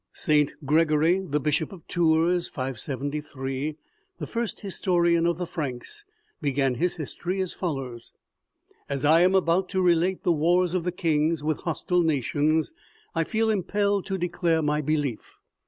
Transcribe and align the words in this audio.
St. 0.13 0.51
Gregory, 0.65 1.19
bishop 1.19 1.71
of 1.71 1.87
Tours 1.87 2.49
(573), 2.49 3.77
the 4.17 4.25
first 4.25 4.61
historian 4.61 5.27
of 5.27 5.37
the 5.37 5.45
Franks, 5.45 6.05
began 6.41 6.73
his 6.73 6.95
history 6.95 7.39
as 7.39 7.53
follows:" 7.53 8.11
As 8.89 9.05
I 9.05 9.21
am 9.21 9.35
about 9.35 9.69
to 9.69 9.81
relate 9.83 10.23
the 10.23 10.31
wars 10.31 10.73
of 10.73 10.85
the 10.85 10.91
kings 10.91 11.43
with 11.43 11.59
hostile 11.59 12.01
nations, 12.01 12.73
I 13.13 13.23
feel 13.23 13.51
impelled 13.51 14.07
to 14.07 14.17
declare 14.17 14.63
my 14.63 14.81
belief. 14.81 15.37